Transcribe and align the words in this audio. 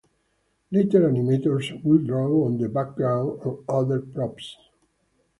Later 0.71 1.07
animators 1.11 1.79
would 1.83 2.07
draw 2.07 2.45
on 2.47 2.57
the 2.57 2.67
background 2.67 3.39
and 3.43 3.59
other 3.69 4.01
props. 4.01 4.57